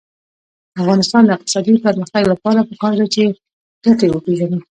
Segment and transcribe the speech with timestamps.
[0.73, 3.23] د افغانستان د اقتصادي پرمختګ لپاره پکار ده چې
[3.85, 4.59] ګټې وپېژنو.